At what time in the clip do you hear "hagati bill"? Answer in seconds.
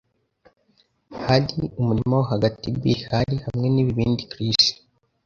2.31-2.99